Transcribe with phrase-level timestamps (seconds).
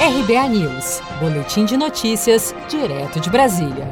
[0.00, 3.90] RBA News, Boletim de Notícias, direto de Brasília.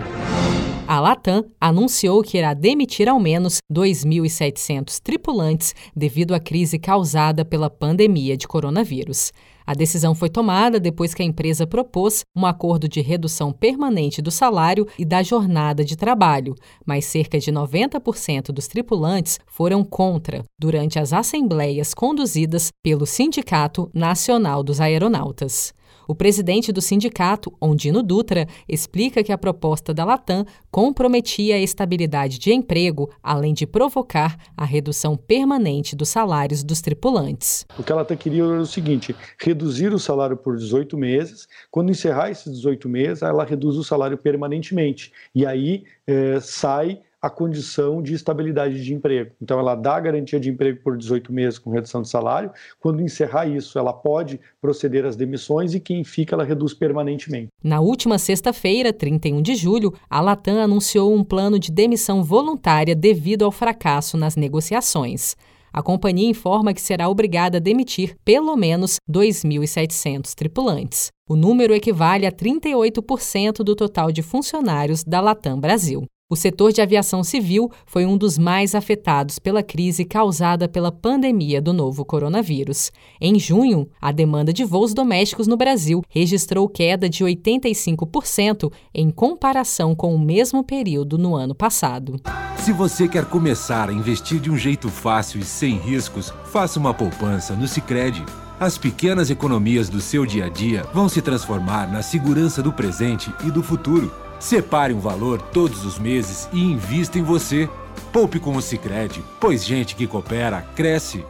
[0.86, 7.68] A Latam anunciou que irá demitir ao menos 2.700 tripulantes devido à crise causada pela
[7.68, 9.32] pandemia de coronavírus.
[9.66, 14.30] A decisão foi tomada depois que a empresa propôs um acordo de redução permanente do
[14.30, 16.54] salário e da jornada de trabalho,
[16.86, 24.62] mas cerca de 90% dos tripulantes foram contra durante as assembleias conduzidas pelo Sindicato Nacional
[24.62, 25.74] dos Aeronautas.
[26.08, 32.38] O presidente do sindicato, Ondino Dutra, explica que a proposta da Latam comprometia a estabilidade
[32.38, 37.66] de emprego, além de provocar a redução permanente dos salários dos tripulantes.
[37.78, 41.48] O que a Latam queria era o seguinte: reduzir o salário por 18 meses.
[41.70, 45.12] Quando encerrar esses 18 meses, ela reduz o salário permanentemente.
[45.34, 49.32] E aí é, sai a condição de estabilidade de emprego.
[49.42, 52.52] Então, ela dá garantia de emprego por 18 meses com redução de salário.
[52.78, 57.48] Quando encerrar isso, ela pode proceder às demissões e quem fica, ela reduz permanentemente.
[57.62, 63.44] Na última sexta-feira, 31 de julho, a Latam anunciou um plano de demissão voluntária devido
[63.44, 65.34] ao fracasso nas negociações.
[65.72, 71.08] A companhia informa que será obrigada a demitir pelo menos 2.700 tripulantes.
[71.28, 76.06] O número equivale a 38% do total de funcionários da Latam Brasil.
[76.28, 81.62] O setor de aviação civil foi um dos mais afetados pela crise causada pela pandemia
[81.62, 82.90] do novo coronavírus.
[83.20, 89.94] Em junho, a demanda de voos domésticos no Brasil registrou queda de 85% em comparação
[89.94, 92.16] com o mesmo período no ano passado.
[92.58, 96.92] Se você quer começar a investir de um jeito fácil e sem riscos, faça uma
[96.92, 98.24] poupança no Sicredi.
[98.58, 103.32] As pequenas economias do seu dia a dia vão se transformar na segurança do presente
[103.44, 104.25] e do futuro.
[104.40, 107.68] Separe um valor todos os meses e invista em você.
[108.12, 111.24] Poupe com o Sicredi, pois gente que coopera cresce.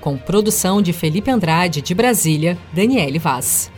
[0.00, 3.71] Com produção de Felipe Andrade de Brasília, Daniele Vaz.